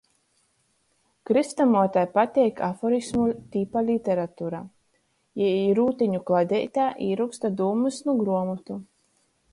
Krystamuotei 1.29 2.05
pateik 2.15 2.61
aforismu 2.69 3.27
tipa 3.55 3.83
literatura, 3.91 4.63
jei 5.43 5.63
rūteņu 5.81 6.23
kladeitē 6.31 6.91
izroksta 7.09 7.57
dūmys 7.63 8.05
nu 8.09 8.21
gruomotu. 8.25 8.85